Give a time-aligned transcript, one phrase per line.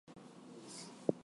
[0.67, 1.15] Essential.